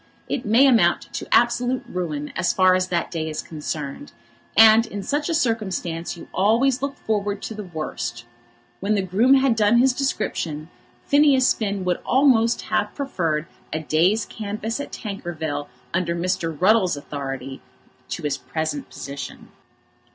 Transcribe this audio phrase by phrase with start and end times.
[0.27, 4.13] It may amount to absolute ruin, as far as that day is concerned;
[4.57, 8.25] and in such a circumstance you always look forward to the worst.
[8.79, 10.71] When the groom had done his description,
[11.05, 16.59] Phineas Finn would almost have preferred a day's canvass at Tankerville under Mr.
[16.59, 17.61] Ruddles's authority
[18.09, 19.49] to his present position.